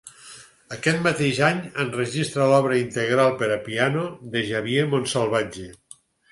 [0.77, 5.71] Aquest mateix any enregistra l'obra integral per a piano de Xavier Montsalvatge.